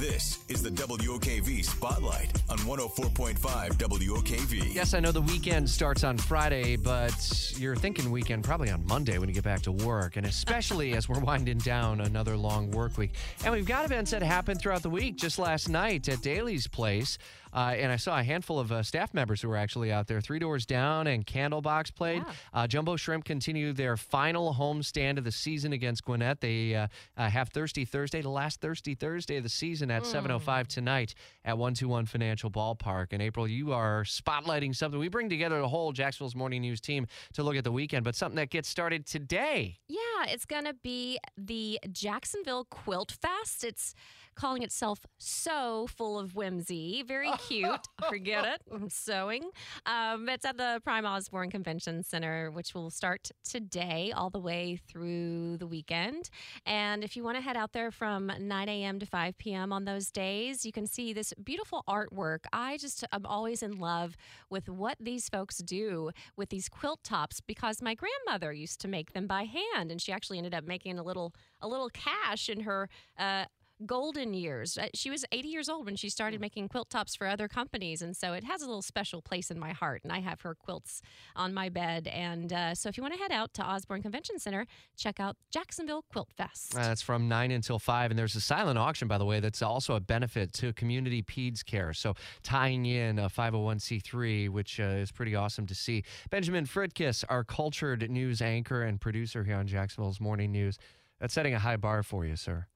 This 0.00 0.38
is 0.48 0.62
the 0.62 0.70
WOKV 0.70 1.62
Spotlight 1.62 2.32
on 2.48 2.56
104.5 2.60 3.36
WOKV. 3.36 4.74
Yes, 4.74 4.94
I 4.94 5.00
know 5.00 5.12
the 5.12 5.20
weekend 5.20 5.68
starts 5.68 6.04
on 6.04 6.16
Friday, 6.16 6.76
but 6.76 7.12
you're 7.58 7.76
thinking 7.76 8.10
weekend 8.10 8.42
probably 8.42 8.70
on 8.70 8.82
Monday 8.86 9.18
when 9.18 9.28
you 9.28 9.34
get 9.34 9.44
back 9.44 9.60
to 9.60 9.72
work, 9.72 10.16
and 10.16 10.24
especially 10.24 10.94
as 10.94 11.06
we're 11.06 11.20
winding 11.20 11.58
down 11.58 12.00
another 12.00 12.34
long 12.34 12.70
work 12.70 12.96
week. 12.96 13.12
And 13.44 13.52
we've 13.52 13.66
got 13.66 13.84
events 13.84 14.12
that 14.12 14.22
happen 14.22 14.56
throughout 14.56 14.82
the 14.82 14.88
week. 14.88 15.16
Just 15.16 15.38
last 15.38 15.68
night 15.68 16.08
at 16.08 16.22
Daily's 16.22 16.66
Place, 16.66 17.18
uh, 17.52 17.74
and 17.76 17.90
I 17.90 17.96
saw 17.96 18.18
a 18.18 18.22
handful 18.22 18.58
of 18.58 18.70
uh, 18.72 18.82
staff 18.82 19.12
members 19.12 19.42
who 19.42 19.48
were 19.48 19.56
actually 19.56 19.92
out 19.92 20.06
there. 20.06 20.20
Three 20.20 20.38
Doors 20.38 20.66
Down 20.66 21.06
and 21.06 21.26
Candlebox 21.26 21.94
played. 21.94 22.22
Yeah. 22.26 22.32
Uh, 22.54 22.66
Jumbo 22.66 22.96
Shrimp 22.96 23.24
continue 23.24 23.72
their 23.72 23.96
final 23.96 24.52
home 24.52 24.82
stand 24.82 25.18
of 25.18 25.24
the 25.24 25.32
season 25.32 25.72
against 25.72 26.04
Gwinnett. 26.04 26.40
They 26.40 26.74
uh, 26.74 26.86
uh, 27.16 27.28
have 27.28 27.48
Thirsty 27.50 27.84
Thursday, 27.84 28.22
the 28.22 28.30
last 28.30 28.60
Thirsty 28.60 28.94
Thursday 28.94 29.36
of 29.36 29.42
the 29.42 29.48
season 29.48 29.89
at 29.90 30.04
7.05 30.04 30.66
tonight 30.66 31.14
at 31.44 31.56
121 31.56 32.06
Financial 32.06 32.50
Ballpark. 32.50 33.08
And 33.12 33.22
April, 33.22 33.48
you 33.48 33.72
are 33.72 34.04
spotlighting 34.04 34.74
something. 34.74 35.00
We 35.00 35.08
bring 35.08 35.28
together 35.28 35.60
the 35.60 35.68
whole 35.68 35.92
Jacksonville's 35.92 36.36
Morning 36.36 36.62
News 36.62 36.80
team 36.80 37.06
to 37.34 37.42
look 37.42 37.56
at 37.56 37.64
the 37.64 37.72
weekend, 37.72 38.04
but 38.04 38.14
something 38.14 38.36
that 38.36 38.50
gets 38.50 38.68
started 38.68 39.06
today. 39.06 39.78
Yeah, 39.88 39.98
it's 40.28 40.46
going 40.46 40.64
to 40.64 40.74
be 40.74 41.18
the 41.36 41.78
Jacksonville 41.90 42.66
Quilt 42.70 43.12
Fest. 43.12 43.64
It's 43.64 43.94
calling 44.34 44.62
itself 44.62 45.04
So 45.18 45.86
Full 45.86 46.18
of 46.18 46.34
Whimsy. 46.34 47.02
Very 47.06 47.30
cute. 47.46 47.86
Forget 48.08 48.44
it. 48.46 48.62
I'm 48.72 48.88
sewing. 48.88 49.50
Um, 49.86 50.28
it's 50.28 50.44
at 50.44 50.56
the 50.56 50.80
Prime 50.82 51.04
Osborne 51.04 51.50
Convention 51.50 52.02
Center, 52.02 52.50
which 52.50 52.74
will 52.74 52.90
start 52.90 53.30
today 53.44 54.12
all 54.16 54.30
the 54.30 54.38
way 54.38 54.78
through 54.88 55.58
the 55.58 55.66
weekend. 55.66 56.30
And 56.64 57.04
if 57.04 57.16
you 57.16 57.22
want 57.24 57.36
to 57.36 57.42
head 57.42 57.56
out 57.56 57.72
there 57.72 57.90
from 57.90 58.32
9 58.38 58.68
a.m. 58.68 58.98
to 59.00 59.06
5 59.06 59.36
p.m. 59.36 59.72
on 59.72 59.79
those 59.84 60.10
days, 60.10 60.64
you 60.64 60.72
can 60.72 60.86
see 60.86 61.12
this 61.12 61.32
beautiful 61.42 61.84
artwork. 61.88 62.40
I 62.52 62.76
just, 62.78 63.04
I'm 63.12 63.26
always 63.26 63.62
in 63.62 63.78
love 63.78 64.16
with 64.48 64.68
what 64.68 64.96
these 65.00 65.28
folks 65.28 65.58
do 65.58 66.10
with 66.36 66.48
these 66.50 66.68
quilt 66.68 67.02
tops 67.04 67.40
because 67.40 67.82
my 67.82 67.94
grandmother 67.94 68.52
used 68.52 68.80
to 68.80 68.88
make 68.88 69.12
them 69.12 69.26
by 69.26 69.44
hand 69.44 69.90
and 69.90 70.00
she 70.00 70.12
actually 70.12 70.38
ended 70.38 70.54
up 70.54 70.64
making 70.64 70.98
a 70.98 71.02
little 71.02 71.34
a 71.60 71.68
little 71.68 71.90
cash 71.90 72.48
in 72.48 72.60
her 72.60 72.88
uh, 73.18 73.44
golden 73.86 74.34
years. 74.34 74.76
Uh, 74.78 74.88
She 74.94 75.10
was 75.10 75.24
80 75.32 75.48
years 75.48 75.68
old 75.68 75.86
when 75.86 75.96
she 75.96 76.08
started 76.08 76.40
making 76.40 76.68
quilt 76.68 76.90
tops 76.90 77.14
for 77.16 77.26
other 77.26 77.48
companies, 77.48 78.02
and 78.02 78.16
so 78.16 78.32
it 78.32 78.44
has 78.44 78.62
a 78.62 78.66
little 78.66 78.82
special 78.82 79.22
place 79.22 79.50
in 79.50 79.58
my 79.58 79.72
heart. 79.72 80.02
And 80.04 80.12
I 80.12 80.20
have 80.20 80.40
her 80.42 80.54
quilts 80.54 81.02
on 81.36 81.54
my 81.54 81.68
bed. 81.68 82.06
And 82.08 82.52
uh, 82.52 82.74
so, 82.74 82.88
if 82.88 82.96
you 82.96 83.02
want 83.02 83.14
to 83.14 83.20
head 83.20 83.32
out 83.32 83.54
to 83.54 83.62
Osborne 83.62 84.02
Convention 84.02 84.38
Center, 84.38 84.66
check 84.96 85.20
out 85.20 85.36
Jacksonville 85.50 86.04
Quilt 86.10 86.28
Fest. 86.36 86.74
Uh, 86.76 86.82
That's 86.82 87.02
from 87.02 87.28
9 87.28 87.50
until 87.50 87.78
5. 87.78 88.10
And 88.10 88.18
there's 88.18 88.36
a 88.36 88.40
silent 88.40 88.78
auction, 88.78 89.08
by 89.08 89.18
the 89.18 89.24
way, 89.24 89.40
that's 89.40 89.62
also 89.62 89.94
a 89.94 90.00
benefit 90.00 90.52
to 90.54 90.72
Community 90.72 91.22
Peds 91.22 91.64
Care. 91.64 91.92
So 91.92 92.14
tying 92.42 92.86
in 92.86 93.18
a 93.18 93.28
501c3, 93.28 94.48
which 94.48 94.80
uh, 94.80 94.84
is 94.84 95.10
pretty 95.12 95.34
awesome 95.34 95.66
to 95.66 95.74
see. 95.74 96.04
Benjamin 96.30 96.66
Fritkiss, 96.66 97.24
our 97.28 97.44
cultured 97.44 98.10
news 98.10 98.42
anchor 98.42 98.82
and 98.82 99.00
producer 99.00 99.44
here 99.44 99.56
on 99.56 99.66
Jacksonville's 99.66 100.20
Morning 100.20 100.52
News, 100.52 100.78
that's 101.20 101.34
setting 101.34 101.54
a 101.54 101.58
high 101.58 101.76
bar 101.76 102.02
for 102.02 102.24
you, 102.24 102.36
sir. 102.36 102.66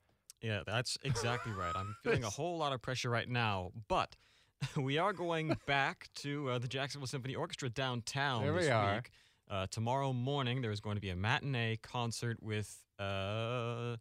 Yeah, 0.45 0.61
that's 0.67 0.99
exactly 1.03 1.53
right. 1.53 1.73
I'm 1.75 1.97
feeling 2.05 2.23
a 2.23 2.29
whole 2.29 2.59
lot 2.59 2.75
of 2.75 2.83
pressure 2.83 3.09
right 3.09 3.29
now, 3.29 3.73
but 3.89 4.15
we 4.77 4.99
are 4.99 5.15
going 5.15 5.57
back 5.67 6.09
to 6.17 6.51
uh, 6.51 6.59
the 6.59 6.69
Jacksonville 6.69 7.07
Symphony 7.07 7.35
Orchestra 7.35 7.71
downtown 7.71 8.43
There 8.43 8.53
we 8.53 8.61
this 8.61 8.71
are. 8.71 8.95
week. 8.97 9.11
Uh, 9.51 9.67
tomorrow 9.71 10.13
morning, 10.13 10.61
there 10.61 10.71
is 10.71 10.81
going 10.81 10.97
to 10.97 11.01
be 11.01 11.09
a 11.09 11.17
matinee 11.17 11.79
concert 11.83 12.43
with 12.43 12.79
uh, 12.99 13.97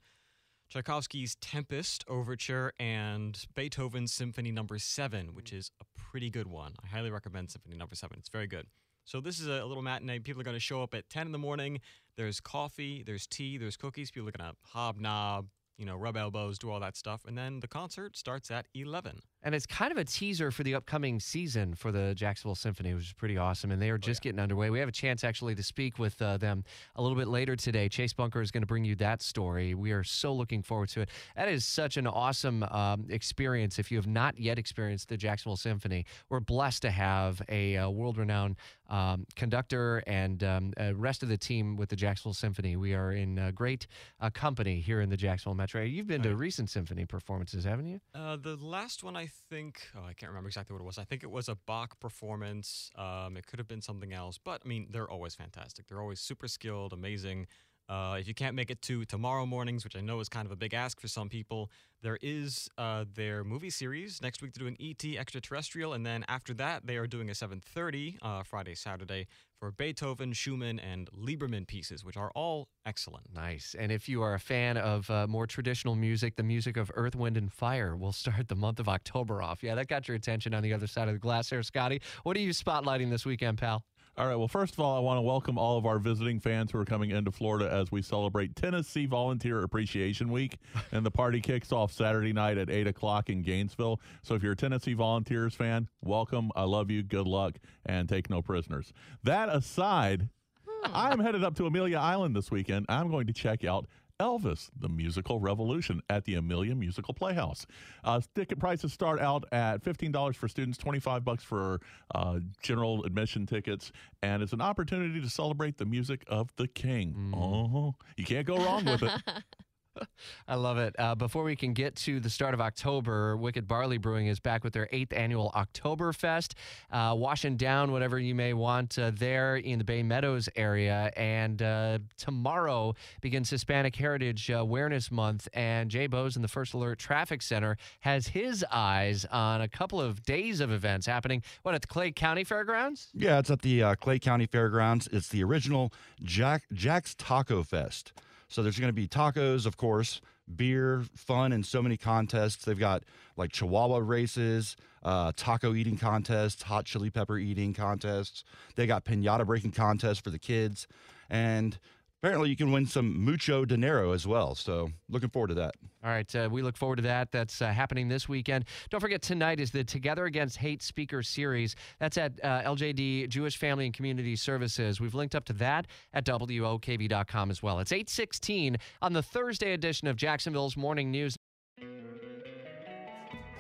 Tchaikovsky's 0.70 1.36
Tempest 1.36 2.04
Overture 2.10 2.74
and 2.78 3.42
Beethoven's 3.56 4.12
Symphony 4.14 4.52
Number 4.52 4.78
Seven, 4.80 5.34
which 5.34 5.54
is 5.54 5.72
a 5.82 5.86
pretty 5.98 6.30
good 6.30 6.48
one. 6.48 6.74
I 6.84 6.88
highly 6.88 7.10
recommend 7.10 7.52
Symphony 7.52 7.78
Number 7.78 7.96
Seven. 7.96 8.18
It's 8.20 8.30
very 8.30 8.48
good. 8.48 8.68
So 9.06 9.22
this 9.22 9.40
is 9.40 9.48
a 9.48 9.64
little 9.66 9.84
matinee. 9.84 10.20
People 10.20 10.42
are 10.42 10.46
going 10.46 10.56
to 10.58 10.62
show 10.62 10.84
up 10.84 10.94
at 10.94 11.10
10 11.10 11.28
in 11.28 11.32
the 11.32 11.38
morning. 11.38 11.80
There's 12.18 12.40
coffee, 12.40 13.04
there's 13.06 13.28
tea, 13.28 13.58
there's 13.58 13.78
cookies. 13.78 14.12
People 14.12 14.30
are 14.30 14.32
going 14.32 14.50
to 14.52 14.56
hobnob, 14.64 15.48
you 15.78 15.86
know, 15.86 15.96
rub 15.96 16.18
elbows, 16.18 16.58
do 16.58 16.70
all 16.70 16.80
that 16.80 16.96
stuff. 16.96 17.22
And 17.26 17.38
then 17.38 17.60
the 17.60 17.68
concert 17.68 18.18
starts 18.18 18.52
at 18.52 18.68
11. 18.74 19.22
And 19.44 19.54
it's 19.54 19.66
kind 19.66 19.92
of 19.92 19.98
a 19.98 20.06
teaser 20.06 20.52
for 20.52 20.64
the 20.64 20.74
upcoming 20.76 21.20
season 21.20 21.76
for 21.76 21.92
the 21.92 22.14
Jacksonville 22.16 22.56
Symphony, 22.56 22.94
which 22.94 23.08
is 23.08 23.14
pretty 23.14 23.38
awesome. 23.38 23.72
And 23.72 23.82
they 23.82 23.90
Oh, 23.92 23.96
are 23.96 23.98
just 23.98 24.22
getting 24.22 24.40
underway. 24.40 24.70
We 24.70 24.80
have 24.80 24.88
a 24.90 24.94
chance 24.94 25.24
actually 25.24 25.54
to 25.56 25.64
speak 25.64 26.00
with 26.00 26.22
uh, 26.22 26.38
them 26.38 26.64
a 26.96 27.02
little 27.02 27.18
bit 27.18 27.28
later 27.28 27.56
today. 27.56 27.90
Chase 27.90 28.14
Bunker 28.14 28.42
is 28.42 28.52
going 28.52 28.64
to 28.64 28.68
bring 28.68 28.86
you 28.86 28.96
that 28.96 29.22
story. 29.22 29.74
We 29.76 29.92
are 29.92 30.04
so 30.04 30.34
looking 30.34 30.64
forward 30.64 30.90
to 30.90 31.02
it. 31.02 31.10
That 31.36 31.50
is 31.50 31.66
such 31.66 31.98
an 31.98 32.08
awesome 32.08 32.64
um, 32.64 33.06
experience. 33.10 33.78
If 33.80 33.92
you 33.92 33.98
have 33.98 34.08
not 34.08 34.40
yet 34.40 34.58
experienced 34.58 35.10
the 35.10 35.18
Jacksonville 35.18 35.58
Symphony, 35.58 36.06
we're 36.30 36.40
blessed 36.40 36.82
to 36.84 36.92
have 36.92 37.42
a, 37.50 37.78
uh 37.78 37.90
world 37.90 38.18
renowned 38.18 38.56
um, 38.90 39.26
conductor 39.36 40.04
and 40.08 40.44
um, 40.44 40.74
uh, 40.80 40.94
rest 40.96 41.24
of 41.24 41.30
the 41.30 41.38
team 41.38 41.76
with 41.76 41.90
the 41.90 41.96
Jacksonville 41.96 42.34
Symphony. 42.34 42.76
We 42.76 42.94
are 42.94 43.12
in 43.12 43.40
uh, 43.40 43.52
great 43.52 43.88
uh, 44.22 44.30
company 44.30 44.80
here 44.80 45.02
in 45.02 45.10
the 45.10 45.18
Jacksonville 45.18 45.56
Metro. 45.56 45.82
You've 45.82 46.08
been 46.08 46.22
to 46.24 46.36
recent 46.36 46.70
symphony 46.70 47.06
performances, 47.06 47.64
haven't 47.66 47.88
you? 47.88 48.00
Uh, 48.16 48.38
the 48.38 48.56
last 48.58 49.04
one, 49.04 49.16
I 49.16 49.28
think, 49.50 49.82
oh, 49.96 50.04
I 50.04 50.14
can't 50.14 50.30
remember 50.30 50.48
exactly 50.48 50.74
what 50.74 50.82
it 50.82 50.86
was. 50.86 50.98
I 50.98 51.04
think 51.04 51.24
it 51.24 51.32
was 51.32 51.50
a 51.50 51.56
Bach 51.56 52.00
performance. 52.00 52.92
Um, 52.96 53.38
it 53.38 53.48
could 53.48 53.60
have 53.60 53.68
been 53.68 53.82
something 53.82 54.14
else, 54.14 54.38
but 54.38 54.62
I 54.64 54.68
mean, 54.68 54.88
they're 54.92 55.10
always 55.10 55.36
fantastic. 55.36 55.88
They're 55.88 56.02
always 56.02 56.20
super 56.20 56.48
skilled, 56.48 56.94
amazing. 56.94 57.48
Uh, 57.90 58.18
if 58.20 58.28
you 58.28 58.34
can't 58.34 58.56
make 58.56 58.72
it 58.72 58.82
to 58.84 59.06
tomorrow 59.06 59.46
mornings, 59.46 59.84
which 59.84 59.96
I 59.96 60.02
know 60.02 60.20
is 60.20 60.30
kind 60.30 60.46
of 60.46 60.52
a 60.52 60.56
big 60.56 60.74
ask 60.74 61.00
for 61.00 61.08
some 61.08 61.30
people, 61.30 61.70
there 62.02 62.18
is 62.22 62.70
uh, 62.78 63.06
their 63.14 63.44
movie 63.44 63.70
series 63.70 64.22
next 64.22 64.42
week. 64.42 64.54
They're 64.54 64.70
doing 64.70 64.78
ET 64.80 65.18
Extraterrestrial, 65.18 65.94
and 65.94 66.06
then 66.06 66.26
after 66.28 66.54
that, 66.56 66.86
they 66.86 66.98
are 66.98 67.08
doing 67.08 67.30
a 67.30 67.34
7:30 67.34 68.18
uh, 68.22 68.44
Friday, 68.44 68.76
Saturday 68.76 69.28
for 69.58 69.72
Beethoven, 69.72 70.34
Schumann, 70.34 70.80
and 70.80 71.10
Liebermann 71.12 71.66
pieces, 71.66 72.04
which 72.04 72.18
are 72.18 72.32
all 72.36 72.68
excellent. 72.86 73.34
Nice. 73.34 73.74
And 73.80 73.92
if 73.92 74.10
you 74.10 74.22
are 74.22 74.34
a 74.34 74.40
fan 74.40 74.76
of 74.76 75.10
uh, 75.10 75.28
more 75.28 75.48
traditional 75.48 75.96
music, 75.96 76.36
the 76.36 76.44
music 76.44 76.76
of 76.76 76.92
Earth, 76.96 77.16
Wind, 77.16 77.38
and 77.38 77.52
Fire 77.52 77.96
will 77.96 78.12
start 78.12 78.50
the 78.50 78.56
month 78.56 78.80
of 78.82 78.90
October 78.90 79.42
off. 79.42 79.64
Yeah, 79.64 79.76
that 79.76 79.88
got 79.88 80.10
your 80.10 80.16
attention 80.16 80.54
on 80.54 80.64
the 80.64 80.74
other 80.74 80.88
side 80.88 81.08
of 81.08 81.14
the 81.14 81.20
glass 81.20 81.50
there, 81.50 81.64
Scotty. 81.64 82.02
What 82.24 82.36
are 82.36 82.42
you 82.42 82.52
spotlighting 82.52 83.10
this 83.10 83.26
weekend, 83.26 83.58
pal? 83.58 83.86
All 84.16 84.28
right. 84.28 84.36
Well, 84.36 84.48
first 84.48 84.76
of 84.76 84.80
all, 84.80 84.96
I 84.96 85.00
want 85.00 85.18
to 85.18 85.22
welcome 85.24 85.58
all 85.58 85.76
of 85.76 85.88
our 85.88 85.98
visiting 85.98 86.40
fans 86.40 86.72
who 86.72 86.78
are 86.78 86.86
coming 86.86 87.10
into 87.10 87.32
Florida 87.32 87.68
as 87.74 87.92
we 87.92 88.04
celebrate 88.04 88.56
Tennessee 88.56 89.08
Volunteer 89.08 89.64
Appreciation 89.64 90.32
Week. 90.32 90.60
and 90.92 91.04
the 91.04 91.10
party 91.10 91.42
kicks 91.42 91.72
off 91.72 91.92
Saturday 91.92 92.32
night 92.32 92.60
at 92.60 92.70
8 92.70 92.86
o'clock 92.86 93.32
in 93.32 93.42
Gainesville. 93.42 94.00
So 94.22 94.36
if 94.36 94.44
you're 94.44 94.52
a 94.52 94.56
Tennessee 94.56 94.94
Volunteers 94.94 95.56
fan, 95.56 95.90
welcome. 96.04 96.52
I 96.56 96.64
love 96.64 96.92
you. 96.92 97.02
Good 97.02 97.26
luck. 97.26 97.56
And 97.88 98.08
take 98.08 98.30
no 98.30 98.44
prisoners. 98.44 98.94
That 99.24 99.50
aside, 99.50 100.30
hmm. 100.68 100.92
I'm 100.94 101.20
headed 101.20 101.44
up 101.44 101.56
to 101.56 101.66
Amelia 101.66 101.98
Island 101.98 102.36
this 102.36 102.52
weekend. 102.52 102.86
I'm 102.90 103.10
going 103.10 103.26
to 103.26 103.34
check 103.34 103.64
out 103.64 103.88
Elvis, 104.24 104.70
the 104.80 104.88
musical 104.88 105.40
revolution 105.40 106.02
at 106.10 106.24
the 106.24 106.36
Amelia 106.36 106.76
Musical 106.76 107.14
Playhouse. 107.14 107.66
Uh, 108.06 108.22
ticket 108.36 108.58
prices 108.58 108.94
start 108.94 109.20
out 109.20 109.44
at 109.52 109.84
$15 109.84 110.36
for 110.36 110.48
students, 110.48 110.78
25 110.78 111.26
bucks 111.26 111.44
for 111.44 111.82
uh, 112.16 112.40
general 112.62 113.04
admission 113.04 113.46
tickets, 113.46 113.92
and 114.22 114.42
it's 114.42 114.54
an 114.54 114.62
opportunity 114.62 115.20
to 115.20 115.30
celebrate 115.30 115.78
the 115.78 115.86
music 115.86 116.24
of 116.28 116.56
the 116.56 116.68
king. 116.70 117.34
Oh, 117.36 117.96
you 118.16 118.24
can't 118.24 118.48
go 118.48 118.58
wrong 118.58 118.86
with 118.86 119.04
it. 119.04 119.12
I 120.48 120.56
love 120.56 120.78
it. 120.78 120.96
Uh, 120.98 121.16
before 121.16 121.44
we 121.44 121.56
can 121.56 121.74
get 121.74 121.96
to 121.98 122.20
the 122.20 122.30
start 122.30 122.54
of 122.54 122.62
October, 122.62 123.38
Wicked 123.38 123.68
Barley 123.68 123.98
Brewing 123.98 124.28
is 124.28 124.40
back 124.40 124.64
with 124.64 124.74
their 124.74 124.90
eighth 124.92 125.14
annual 125.14 125.52
Oktoberfest, 125.56 126.54
uh, 126.92 127.14
washing 127.16 127.58
down 127.58 127.92
whatever 127.92 128.20
you 128.20 128.36
may 128.36 128.54
want 128.54 128.98
uh, 128.98 129.12
there 129.14 129.58
in 129.58 129.80
the 129.80 129.86
Bay 129.86 130.04
Meadows 130.04 130.50
area. 130.56 131.12
And 131.16 131.62
uh, 131.62 132.00
tomorrow 132.18 132.96
begins 133.22 133.50
Hispanic 133.50 133.96
Heritage 133.96 134.50
Awareness 134.50 135.12
Month, 135.12 135.48
and 135.54 135.90
Jay 135.90 136.08
Bose 136.08 136.36
in 136.36 136.42
the 136.42 136.48
First 136.48 136.74
Alert 136.74 137.00
Traffic 137.00 137.42
Center 137.42 137.78
has 138.02 138.28
his 138.28 138.66
eyes 138.72 139.26
on 139.26 139.62
a 139.62 139.68
couple 139.68 140.02
of 140.02 140.24
days 140.24 140.60
of 140.60 140.72
events 140.72 141.06
happening. 141.06 141.44
What 141.64 141.76
at 141.76 141.82
the 141.82 141.88
Clay 141.88 142.12
County 142.12 142.44
Fairgrounds? 142.44 143.10
Yeah, 143.14 143.40
it's 143.40 143.50
at 143.50 143.62
the 143.62 143.84
uh, 143.84 143.96
Clay 143.96 144.20
County 144.20 144.46
Fairgrounds. 144.46 145.08
It's 145.12 145.30
the 145.30 145.44
original 145.44 145.94
Jack 146.22 146.64
Jax 146.74 147.16
Taco 147.18 147.64
Fest. 147.64 148.14
So 148.48 148.62
there's 148.64 148.80
going 148.80 148.90
to 148.90 148.94
be 148.94 149.08
tacos, 149.08 149.66
of 149.66 149.78
course, 149.78 150.22
beer, 150.56 151.04
fun, 151.16 151.52
and 151.54 151.66
so 151.66 151.82
many 151.82 151.98
contests. 151.98 152.66
They've 152.66 152.78
got 152.78 153.04
like 153.38 153.52
Chihuahua 153.52 153.98
races, 153.98 154.76
uh, 155.04 155.32
taco 155.36 155.74
eating 155.74 155.98
contests, 155.98 156.64
hot 156.64 156.86
chili 156.86 157.10
pepper 157.10 157.38
eating 157.38 157.74
contests. 157.74 158.44
They 158.76 158.88
got 158.88 159.06
pinata 159.06 159.46
breaking 159.46 159.72
contests 159.72 160.20
for 160.20 160.30
the 160.30 160.40
kids, 160.40 160.88
and 161.30 161.78
apparently 162.24 162.50
you 162.50 162.56
can 162.56 162.72
win 162.72 162.86
some 162.86 163.22
mucho 163.26 163.66
dinero 163.66 164.14
as 164.14 164.26
well. 164.26 164.56
So 164.56 164.90
looking 165.10 165.30
forward 165.30 165.50
to 165.50 165.56
that. 165.56 165.76
All 166.06 166.10
right, 166.10 166.34
uh, 166.34 166.48
we 166.50 166.62
look 166.62 166.78
forward 166.78 166.96
to 166.96 167.02
that. 167.02 167.34
That's 167.34 167.62
uh, 167.62 167.68
happening 167.68 168.08
this 168.08 168.30
weekend. 168.30 168.64
Don't 168.90 169.02
forget, 169.02 169.22
tonight 169.22 169.60
is 169.60 169.72
the 169.72 169.84
Together 169.84 170.24
Against 170.24 170.56
Hate 170.56 170.82
Speaker 170.82 171.22
Series. 171.22 171.76
That's 172.00 172.18
at 172.18 172.32
uh, 172.42 172.62
LJD 172.62 173.28
Jewish 173.28 173.58
Family 173.58 173.86
and 173.86 173.94
Community 173.94 174.38
Services. 174.38 175.02
We've 175.02 175.14
linked 175.14 175.36
up 175.36 175.44
to 175.46 175.54
that 175.54 175.88
at 176.14 176.26
WOKV.com 176.26 177.52
as 177.52 177.62
well. 177.62 177.80
It's 177.80 177.92
816 177.92 178.78
on 179.02 179.12
the 179.12 179.22
Thursday 179.22 179.74
edition 179.74 180.08
of 180.08 180.16
Jacksonville's 180.16 180.78
Morning 180.78 181.12
News. 181.12 181.36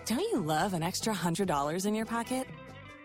Don't 0.05 0.19
you 0.19 0.39
love 0.39 0.73
an 0.73 0.83
extra 0.83 1.13
$100 1.13 1.85
in 1.85 1.95
your 1.95 2.05
pocket? 2.05 2.47